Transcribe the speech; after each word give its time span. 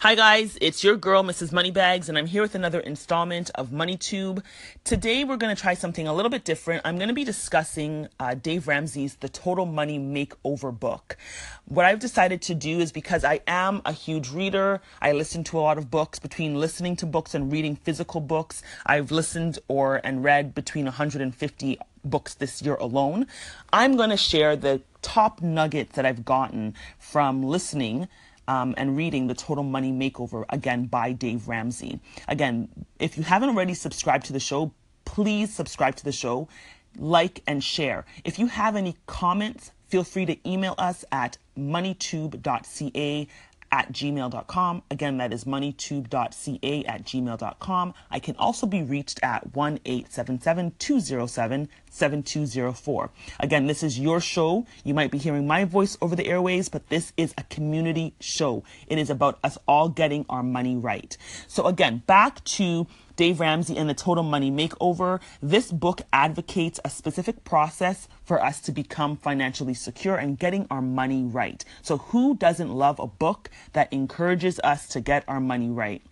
Hi 0.00 0.14
guys, 0.14 0.58
it's 0.60 0.84
your 0.84 0.94
girl, 0.98 1.24
Mrs. 1.24 1.52
Moneybags, 1.52 2.10
and 2.10 2.18
I'm 2.18 2.26
here 2.26 2.42
with 2.42 2.54
another 2.54 2.80
installment 2.80 3.50
of 3.54 3.70
MoneyTube. 3.70 4.42
Today 4.84 5.24
we're 5.24 5.38
going 5.38 5.56
to 5.56 5.60
try 5.60 5.72
something 5.72 6.06
a 6.06 6.12
little 6.12 6.28
bit 6.28 6.44
different. 6.44 6.82
I'm 6.84 6.96
going 6.96 7.08
to 7.08 7.14
be 7.14 7.24
discussing 7.24 8.08
uh, 8.20 8.34
Dave 8.34 8.68
Ramsey's 8.68 9.14
The 9.14 9.30
Total 9.30 9.64
Money 9.64 9.98
Makeover 9.98 10.78
book. 10.78 11.16
What 11.64 11.86
I've 11.86 11.98
decided 11.98 12.42
to 12.42 12.54
do 12.54 12.78
is 12.78 12.92
because 12.92 13.24
I 13.24 13.40
am 13.46 13.80
a 13.86 13.92
huge 13.92 14.30
reader, 14.30 14.82
I 15.00 15.12
listen 15.12 15.42
to 15.44 15.58
a 15.58 15.62
lot 15.62 15.78
of 15.78 15.90
books. 15.90 16.18
Between 16.18 16.56
listening 16.56 16.96
to 16.96 17.06
books 17.06 17.34
and 17.34 17.50
reading 17.50 17.74
physical 17.74 18.20
books, 18.20 18.62
I've 18.84 19.10
listened 19.10 19.60
or 19.66 20.02
and 20.04 20.22
read 20.22 20.54
between 20.54 20.84
150 20.84 21.78
books 22.04 22.34
this 22.34 22.60
year 22.60 22.74
alone. 22.74 23.26
I'm 23.72 23.96
going 23.96 24.10
to 24.10 24.18
share 24.18 24.56
the 24.56 24.82
top 25.00 25.40
nuggets 25.40 25.96
that 25.96 26.04
I've 26.04 26.26
gotten 26.26 26.74
from 26.98 27.42
listening 27.42 28.08
um, 28.48 28.74
and 28.76 28.96
reading 28.96 29.26
The 29.26 29.34
Total 29.34 29.64
Money 29.64 29.92
Makeover, 29.92 30.44
again, 30.50 30.86
by 30.86 31.12
Dave 31.12 31.48
Ramsey. 31.48 32.00
Again, 32.28 32.68
if 32.98 33.16
you 33.16 33.22
haven't 33.22 33.48
already 33.50 33.74
subscribed 33.74 34.26
to 34.26 34.32
the 34.32 34.40
show, 34.40 34.72
please 35.04 35.52
subscribe 35.52 35.96
to 35.96 36.04
the 36.04 36.12
show, 36.12 36.48
like, 36.96 37.42
and 37.46 37.62
share. 37.62 38.04
If 38.24 38.38
you 38.38 38.46
have 38.46 38.76
any 38.76 38.96
comments, 39.06 39.72
feel 39.88 40.04
free 40.04 40.26
to 40.26 40.48
email 40.48 40.74
us 40.78 41.04
at 41.12 41.38
moneytube.ca 41.58 43.28
at 43.76 43.92
gmail.com. 43.92 44.82
Again, 44.90 45.18
that 45.18 45.34
is 45.34 45.44
moneytube.ca 45.44 46.84
at 46.86 47.04
gmail.com. 47.04 47.94
I 48.10 48.18
can 48.18 48.34
also 48.36 48.66
be 48.66 48.82
reached 48.82 49.20
at 49.22 49.54
1 49.54 49.80
877 49.84 50.72
207 50.78 51.68
7204. 51.90 53.10
Again, 53.38 53.66
this 53.66 53.82
is 53.82 53.98
your 54.00 54.18
show. 54.18 54.66
You 54.82 54.94
might 54.94 55.10
be 55.10 55.18
hearing 55.18 55.46
my 55.46 55.64
voice 55.64 55.98
over 56.00 56.16
the 56.16 56.26
airways, 56.26 56.70
but 56.70 56.88
this 56.88 57.12
is 57.18 57.34
a 57.36 57.42
community 57.44 58.14
show. 58.18 58.64
It 58.86 58.96
is 58.96 59.10
about 59.10 59.38
us 59.44 59.58
all 59.68 59.90
getting 59.90 60.24
our 60.30 60.42
money 60.42 60.76
right. 60.76 61.14
So, 61.46 61.66
again, 61.66 62.02
back 62.06 62.42
to 62.44 62.86
Dave 63.16 63.40
Ramsey 63.40 63.76
and 63.76 63.88
the 63.88 63.94
Total 63.94 64.22
Money 64.22 64.50
Makeover. 64.50 65.20
This 65.42 65.72
book 65.72 66.02
advocates 66.12 66.78
a 66.84 66.90
specific 66.90 67.44
process 67.44 68.08
for 68.22 68.44
us 68.44 68.60
to 68.60 68.72
become 68.72 69.16
financially 69.16 69.74
secure 69.74 70.16
and 70.16 70.38
getting 70.38 70.66
our 70.70 70.82
money 70.82 71.24
right. 71.24 71.64
So, 71.82 71.98
who 71.98 72.36
doesn't 72.36 72.70
love 72.72 72.98
a 72.98 73.06
book 73.06 73.50
that 73.72 73.92
encourages 73.92 74.60
us 74.60 74.86
to 74.88 75.00
get 75.00 75.24
our 75.26 75.40
money 75.40 75.70
right? 75.70 76.02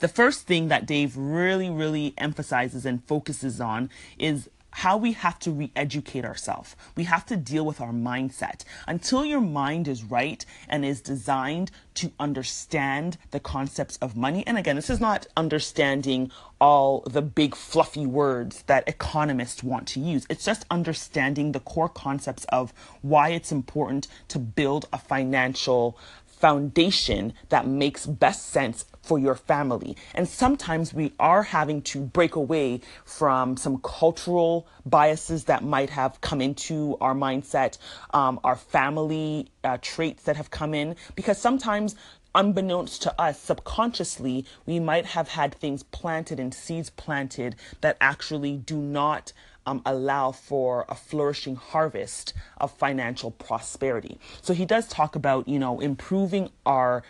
The 0.00 0.08
first 0.08 0.46
thing 0.46 0.68
that 0.68 0.86
Dave 0.86 1.16
really, 1.16 1.70
really 1.70 2.12
emphasizes 2.18 2.84
and 2.84 3.04
focuses 3.04 3.60
on 3.60 3.88
is 4.18 4.50
how 4.70 4.96
we 4.96 5.12
have 5.12 5.38
to 5.40 5.50
re 5.50 5.70
educate 5.74 6.24
ourselves. 6.24 6.76
We 6.96 7.04
have 7.04 7.26
to 7.26 7.36
deal 7.36 7.64
with 7.64 7.80
our 7.80 7.92
mindset. 7.92 8.64
Until 8.86 9.24
your 9.24 9.40
mind 9.40 9.88
is 9.88 10.04
right 10.04 10.44
and 10.68 10.84
is 10.84 11.00
designed 11.00 11.70
to 11.94 12.12
understand 12.18 13.18
the 13.30 13.40
concepts 13.40 13.96
of 13.98 14.16
money, 14.16 14.44
and 14.46 14.56
again, 14.56 14.76
this 14.76 14.90
is 14.90 15.00
not 15.00 15.26
understanding 15.36 16.30
all 16.60 17.00
the 17.00 17.22
big 17.22 17.54
fluffy 17.54 18.06
words 18.06 18.62
that 18.62 18.88
economists 18.88 19.62
want 19.62 19.88
to 19.88 20.00
use. 20.00 20.26
It's 20.28 20.44
just 20.44 20.66
understanding 20.70 21.52
the 21.52 21.60
core 21.60 21.88
concepts 21.88 22.44
of 22.46 22.72
why 23.02 23.30
it's 23.30 23.50
important 23.50 24.08
to 24.28 24.38
build 24.38 24.86
a 24.92 24.98
financial 24.98 25.98
foundation 26.40 27.34
that 27.50 27.66
makes 27.66 28.06
best 28.06 28.46
sense 28.46 28.86
for 29.02 29.18
your 29.18 29.34
family. 29.34 29.96
And 30.14 30.26
sometimes 30.28 30.92
we 30.94 31.12
are 31.18 31.42
having 31.42 31.82
to 31.82 32.00
break 32.00 32.34
away 32.34 32.80
from 33.04 33.56
some 33.56 33.78
cultural 33.82 34.66
biases 34.84 35.44
that 35.44 35.62
might 35.62 35.90
have 35.90 36.20
come 36.20 36.40
into 36.40 36.96
our 37.00 37.14
mindset, 37.14 37.78
um, 38.12 38.40
our 38.42 38.56
family 38.56 39.50
uh, 39.64 39.78
traits 39.80 40.24
that 40.24 40.36
have 40.36 40.50
come 40.50 40.74
in, 40.74 40.96
because 41.14 41.38
sometimes 41.38 41.94
unbeknownst 42.34 43.02
to 43.02 43.20
us, 43.20 43.40
subconsciously, 43.40 44.46
we 44.66 44.78
might 44.78 45.04
have 45.04 45.28
had 45.28 45.54
things 45.54 45.82
planted 45.82 46.38
and 46.38 46.54
seeds 46.54 46.90
planted 46.90 47.56
that 47.80 47.96
actually 48.00 48.56
do 48.56 48.76
not 48.76 49.32
um, 49.66 49.82
allow 49.84 50.32
for 50.32 50.84
a 50.88 50.94
flourishing 50.94 51.56
harvest 51.56 52.32
of 52.58 52.72
financial 52.72 53.30
prosperity. 53.30 54.18
So 54.42 54.54
he 54.54 54.64
does 54.64 54.88
talk 54.88 55.14
about, 55.16 55.48
you 55.48 55.58
know, 55.58 55.80
improving 55.80 56.50
our 56.64 57.02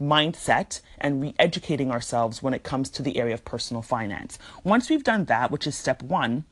mindset 0.00 0.80
and 0.98 1.20
re-educating 1.20 1.90
ourselves 1.90 2.42
when 2.42 2.54
it 2.54 2.62
comes 2.62 2.88
to 2.90 3.02
the 3.02 3.18
area 3.18 3.34
of 3.34 3.44
personal 3.44 3.82
finance. 3.82 4.38
Once 4.64 4.88
we've 4.88 5.04
done 5.04 5.26
that, 5.26 5.50
which 5.50 5.66
is 5.66 5.76
step 5.76 6.02
one, 6.02 6.44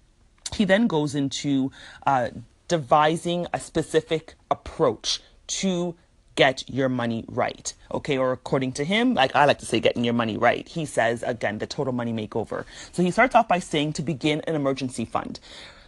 he 0.54 0.64
then 0.64 0.86
goes 0.86 1.14
into 1.14 1.70
uh, 2.06 2.28
devising 2.68 3.46
a 3.52 3.60
specific 3.60 4.34
approach 4.50 5.20
to 5.46 5.94
get 6.38 6.62
your 6.70 6.88
money 6.88 7.24
right. 7.26 7.74
Okay, 7.92 8.16
or 8.16 8.30
according 8.30 8.70
to 8.74 8.84
him, 8.84 9.14
like 9.14 9.34
I 9.34 9.44
like 9.44 9.58
to 9.58 9.66
say, 9.66 9.80
getting 9.80 10.04
your 10.04 10.14
money 10.14 10.36
right. 10.36 10.66
He 10.68 10.86
says, 10.86 11.24
again, 11.24 11.58
the 11.58 11.66
total 11.66 11.92
money 11.92 12.12
makeover. 12.12 12.64
So 12.92 13.02
he 13.02 13.10
starts 13.10 13.34
off 13.34 13.48
by 13.48 13.58
saying 13.58 13.94
to 13.94 14.02
begin 14.02 14.40
an 14.42 14.54
emergency 14.54 15.04
fund. 15.04 15.40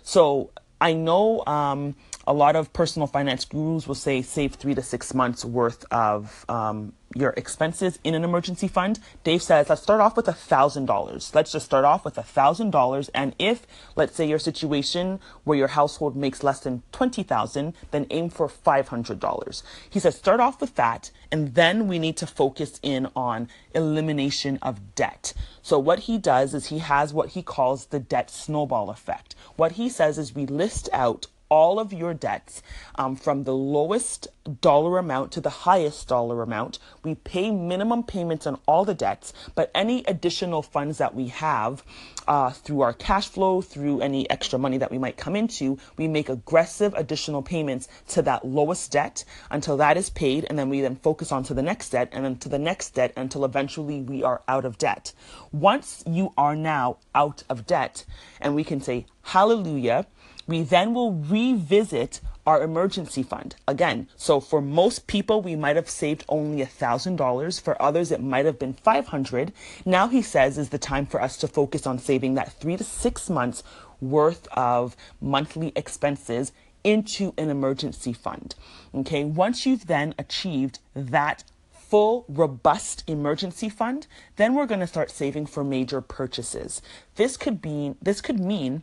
So 0.02 0.50
I 0.80 0.92
know 0.92 1.44
um, 1.46 1.94
a 2.26 2.32
lot 2.32 2.56
of 2.56 2.72
personal 2.72 3.06
finance 3.06 3.44
gurus 3.44 3.86
will 3.86 3.94
say 3.94 4.22
save 4.22 4.54
three 4.54 4.74
to 4.74 4.82
six 4.82 5.14
months 5.14 5.44
worth 5.44 5.84
of 5.92 6.44
um, 6.48 6.94
your 7.14 7.30
expenses 7.36 7.98
in 8.04 8.14
an 8.14 8.22
emergency 8.22 8.68
fund. 8.68 9.00
Dave 9.24 9.42
says, 9.42 9.68
let's 9.68 9.82
start 9.82 10.00
off 10.00 10.16
with 10.16 10.28
a 10.28 10.32
thousand 10.32 10.86
dollars. 10.86 11.32
Let's 11.34 11.50
just 11.50 11.66
start 11.66 11.84
off 11.84 12.04
with 12.04 12.16
a 12.16 12.22
thousand 12.22 12.70
dollars. 12.70 13.08
And 13.10 13.34
if, 13.38 13.66
let's 13.96 14.14
say 14.14 14.28
your 14.28 14.38
situation 14.38 15.18
where 15.42 15.58
your 15.58 15.68
household 15.68 16.14
makes 16.14 16.44
less 16.44 16.60
than 16.60 16.82
20,000, 16.92 17.74
then 17.90 18.06
aim 18.10 18.30
for 18.30 18.48
$500. 18.48 19.62
He 19.88 19.98
says, 19.98 20.16
start 20.16 20.38
off 20.38 20.60
with 20.60 20.76
that. 20.76 21.10
And 21.32 21.54
then 21.54 21.88
we 21.88 21.98
need 21.98 22.16
to 22.18 22.26
focus 22.26 22.78
in 22.82 23.08
on 23.16 23.48
elimination 23.74 24.58
of 24.62 24.94
debt. 24.94 25.32
So 25.62 25.78
what 25.78 26.00
he 26.00 26.16
does 26.16 26.54
is 26.54 26.66
he 26.66 26.78
has 26.78 27.12
what 27.12 27.30
he 27.30 27.42
calls 27.42 27.86
the 27.86 27.98
debt 27.98 28.30
snowball 28.30 28.88
effect. 28.88 29.34
What 29.56 29.72
he 29.72 29.88
says 29.88 30.16
is 30.16 30.34
we 30.34 30.46
list 30.46 30.88
out 30.92 31.26
all 31.50 31.78
of 31.78 31.92
your 31.92 32.14
debts 32.14 32.62
um, 32.94 33.16
from 33.16 33.44
the 33.44 33.54
lowest 33.54 34.28
dollar 34.60 34.98
amount 34.98 35.32
to 35.32 35.40
the 35.40 35.50
highest 35.50 36.08
dollar 36.08 36.42
amount. 36.42 36.78
We 37.04 37.16
pay 37.16 37.50
minimum 37.50 38.04
payments 38.04 38.46
on 38.46 38.58
all 38.66 38.84
the 38.84 38.94
debts, 38.94 39.32
but 39.54 39.70
any 39.74 40.04
additional 40.06 40.62
funds 40.62 40.98
that 40.98 41.14
we 41.14 41.28
have 41.28 41.82
uh, 42.26 42.50
through 42.50 42.80
our 42.82 42.92
cash 42.92 43.28
flow, 43.28 43.60
through 43.60 44.00
any 44.00 44.30
extra 44.30 44.58
money 44.58 44.78
that 44.78 44.90
we 44.90 44.98
might 44.98 45.16
come 45.16 45.36
into, 45.36 45.78
we 45.96 46.06
make 46.08 46.28
aggressive 46.28 46.94
additional 46.94 47.42
payments 47.42 47.88
to 48.08 48.22
that 48.22 48.46
lowest 48.46 48.92
debt 48.92 49.24
until 49.50 49.76
that 49.76 49.96
is 49.96 50.10
paid, 50.10 50.46
and 50.48 50.58
then 50.58 50.68
we 50.68 50.80
then 50.80 50.96
focus 50.96 51.32
on 51.32 51.42
to 51.42 51.54
the 51.54 51.62
next 51.62 51.90
debt 51.90 52.08
and 52.12 52.24
then 52.24 52.36
to 52.36 52.48
the 52.48 52.58
next 52.58 52.90
debt 52.90 53.12
until 53.16 53.44
eventually 53.44 54.00
we 54.00 54.22
are 54.22 54.42
out 54.46 54.64
of 54.64 54.78
debt. 54.78 55.12
Once 55.52 56.04
you 56.06 56.32
are 56.38 56.54
now 56.54 56.96
out 57.14 57.42
of 57.48 57.66
debt, 57.66 58.04
and 58.40 58.54
we 58.54 58.62
can 58.62 58.80
say, 58.80 59.04
Hallelujah 59.22 60.06
we 60.50 60.62
then 60.62 60.92
will 60.92 61.12
revisit 61.12 62.20
our 62.44 62.62
emergency 62.62 63.22
fund 63.22 63.54
again. 63.68 64.08
So 64.16 64.40
for 64.40 64.60
most 64.60 65.06
people, 65.06 65.40
we 65.40 65.54
might 65.54 65.76
have 65.76 65.88
saved 65.88 66.24
only 66.28 66.60
a 66.60 66.66
thousand 66.66 67.16
dollars. 67.16 67.60
For 67.60 67.80
others, 67.80 68.10
it 68.10 68.20
might 68.20 68.46
have 68.46 68.58
been 68.58 68.74
500. 68.74 69.52
Now 69.84 70.08
he 70.08 70.22
says 70.22 70.58
is 70.58 70.70
the 70.70 70.78
time 70.78 71.06
for 71.06 71.22
us 71.22 71.36
to 71.38 71.48
focus 71.48 71.86
on 71.86 71.98
saving 71.98 72.34
that 72.34 72.52
three 72.52 72.76
to 72.76 72.84
six 72.84 73.30
months 73.30 73.62
worth 74.00 74.48
of 74.52 74.96
monthly 75.20 75.72
expenses 75.76 76.50
into 76.82 77.32
an 77.38 77.50
emergency 77.50 78.12
fund. 78.12 78.56
Okay. 78.92 79.22
Once 79.22 79.66
you've 79.66 79.86
then 79.86 80.14
achieved 80.18 80.80
that 80.94 81.44
full 81.70 82.24
robust 82.28 83.04
emergency 83.06 83.68
fund, 83.68 84.06
then 84.36 84.54
we're 84.54 84.66
going 84.66 84.80
to 84.80 84.86
start 84.86 85.10
saving 85.10 85.46
for 85.46 85.62
major 85.62 86.00
purchases. 86.00 86.80
This 87.16 87.36
could 87.36 87.60
be, 87.60 87.94
this 88.00 88.20
could 88.20 88.40
mean 88.40 88.82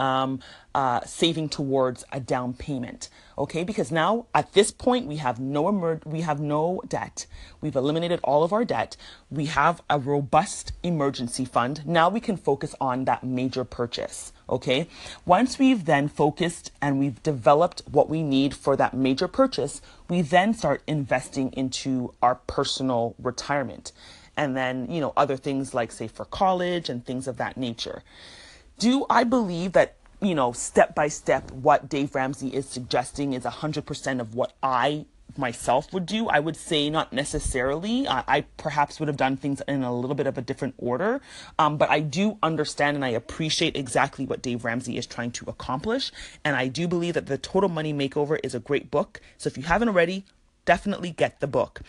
um, 0.00 0.40
uh, 0.74 1.00
saving 1.04 1.48
towards 1.48 2.04
a 2.10 2.18
down 2.18 2.54
payment. 2.54 3.08
Okay, 3.36 3.64
because 3.64 3.92
now 3.92 4.26
at 4.34 4.52
this 4.54 4.70
point 4.70 5.06
we 5.06 5.16
have 5.16 5.38
no 5.38 5.68
emer- 5.68 6.00
we 6.04 6.22
have 6.22 6.40
no 6.40 6.82
debt. 6.88 7.26
We've 7.60 7.76
eliminated 7.76 8.20
all 8.24 8.42
of 8.42 8.52
our 8.52 8.64
debt. 8.64 8.96
We 9.30 9.46
have 9.46 9.82
a 9.90 9.98
robust 9.98 10.72
emergency 10.82 11.44
fund. 11.44 11.86
Now 11.86 12.08
we 12.08 12.20
can 12.20 12.36
focus 12.36 12.74
on 12.80 13.04
that 13.04 13.22
major 13.22 13.64
purchase. 13.64 14.32
Okay, 14.48 14.88
once 15.24 15.58
we've 15.58 15.84
then 15.84 16.08
focused 16.08 16.72
and 16.82 16.98
we've 16.98 17.22
developed 17.22 17.82
what 17.90 18.08
we 18.08 18.22
need 18.22 18.54
for 18.54 18.76
that 18.76 18.94
major 18.94 19.28
purchase, 19.28 19.80
we 20.08 20.22
then 20.22 20.54
start 20.54 20.82
investing 20.86 21.52
into 21.52 22.12
our 22.22 22.34
personal 22.34 23.14
retirement, 23.22 23.92
and 24.36 24.56
then 24.56 24.90
you 24.90 25.00
know 25.00 25.12
other 25.16 25.36
things 25.36 25.74
like 25.74 25.92
say 25.92 26.08
for 26.08 26.24
college 26.24 26.88
and 26.88 27.04
things 27.04 27.28
of 27.28 27.36
that 27.36 27.56
nature. 27.56 28.02
Do 28.80 29.04
I 29.10 29.24
believe 29.24 29.72
that, 29.72 29.96
you 30.22 30.34
know, 30.34 30.52
step 30.52 30.94
by 30.94 31.08
step, 31.08 31.50
what 31.50 31.90
Dave 31.90 32.14
Ramsey 32.14 32.48
is 32.48 32.66
suggesting 32.66 33.34
is 33.34 33.44
100% 33.44 34.20
of 34.20 34.34
what 34.34 34.54
I 34.62 35.04
myself 35.36 35.92
would 35.92 36.06
do? 36.06 36.28
I 36.28 36.40
would 36.40 36.56
say 36.56 36.88
not 36.88 37.12
necessarily. 37.12 38.08
I, 38.08 38.24
I, 38.26 38.40
perhaps 38.56 38.98
would 38.98 39.08
have 39.08 39.18
done 39.18 39.36
things 39.36 39.60
in 39.68 39.82
a 39.82 39.94
little 39.94 40.14
bit 40.14 40.26
of 40.26 40.38
a 40.38 40.40
different 40.40 40.76
order. 40.78 41.20
Um, 41.58 41.76
but 41.76 41.90
I 41.90 42.00
do 42.00 42.38
understand 42.42 42.94
and 42.94 43.04
I 43.04 43.10
appreciate 43.10 43.76
exactly 43.76 44.24
what 44.24 44.40
Dave 44.40 44.64
Ramsey 44.64 44.96
is 44.96 45.06
trying 45.06 45.32
to 45.32 45.44
accomplish. 45.46 46.10
And 46.42 46.56
I 46.56 46.68
do 46.68 46.88
believe 46.88 47.12
that 47.12 47.26
The 47.26 47.36
Total 47.36 47.68
Money 47.68 47.92
Makeover 47.92 48.40
is 48.42 48.54
a 48.54 48.60
great 48.60 48.90
book. 48.90 49.20
So 49.36 49.48
if 49.48 49.58
you 49.58 49.64
haven't 49.64 49.90
already, 49.90 50.24
definitely 50.64 51.10
get 51.10 51.40
the 51.40 51.46
book. 51.46 51.82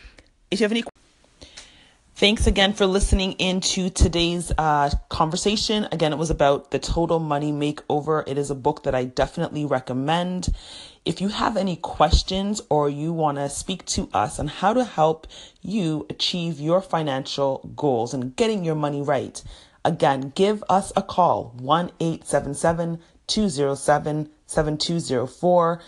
If 0.51 0.59
you 0.59 0.65
have 0.65 0.73
any 0.73 0.83
Thanks 2.21 2.45
again 2.45 2.73
for 2.73 2.85
listening 2.85 3.31
into 3.39 3.89
today's 3.89 4.51
uh, 4.56 4.91
conversation. 5.09 5.88
Again, 5.91 6.13
it 6.13 6.19
was 6.19 6.29
about 6.29 6.69
the 6.69 6.77
Total 6.77 7.18
Money 7.18 7.51
Makeover. 7.51 8.23
It 8.27 8.38
is 8.38 8.51
a 8.51 8.56
book 8.56 8.83
that 8.83 8.94
I 8.94 9.06
definitely 9.06 9.65
recommend. 9.65 10.53
If 11.03 11.19
you 11.19 11.29
have 11.29 11.57
any 11.57 11.77
questions 11.77 12.62
or 12.69 12.91
you 12.91 13.12
want 13.12 13.39
to 13.39 13.50
speak 13.50 13.85
to 13.85 14.07
us 14.13 14.38
on 14.39 14.50
how 14.50 14.71
to 14.73 14.83
help 14.83 15.25
you 15.63 16.06
achieve 16.12 16.59
your 16.59 16.79
financial 16.79 17.68
goals 17.75 18.13
and 18.13 18.35
getting 18.35 18.63
your 18.63 18.75
money 18.75 19.01
right, 19.01 19.41
again, 19.83 20.31
give 20.35 20.63
us 20.69 20.94
a 20.95 21.01
call 21.01 21.56
1 21.57 21.89
877 22.00 23.00
207 23.25 24.29
7204. 24.45 25.81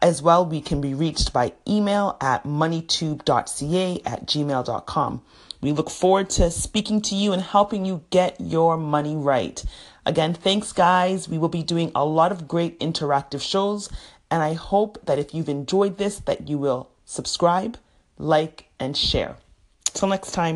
As 0.00 0.22
well, 0.22 0.46
we 0.46 0.60
can 0.60 0.80
be 0.80 0.94
reached 0.94 1.32
by 1.32 1.54
email 1.66 2.16
at 2.20 2.44
moneytube.ca 2.44 4.02
at 4.06 4.26
gmail.com. 4.26 5.22
We 5.60 5.72
look 5.72 5.90
forward 5.90 6.30
to 6.30 6.50
speaking 6.50 7.00
to 7.02 7.14
you 7.14 7.32
and 7.32 7.42
helping 7.42 7.84
you 7.84 8.02
get 8.10 8.40
your 8.40 8.76
money 8.76 9.16
right. 9.16 9.64
Again, 10.04 10.34
thanks, 10.34 10.72
guys. 10.72 11.28
We 11.28 11.38
will 11.38 11.48
be 11.48 11.62
doing 11.62 11.90
a 11.94 12.04
lot 12.04 12.30
of 12.30 12.46
great 12.46 12.78
interactive 12.78 13.42
shows, 13.42 13.88
and 14.30 14.42
I 14.42 14.52
hope 14.52 15.04
that 15.06 15.18
if 15.18 15.34
you've 15.34 15.48
enjoyed 15.48 15.98
this, 15.98 16.18
that 16.20 16.48
you 16.48 16.58
will 16.58 16.90
subscribe, 17.04 17.78
like, 18.18 18.68
and 18.78 18.96
share. 18.96 19.36
Till 19.94 20.08
next 20.08 20.32
time. 20.32 20.54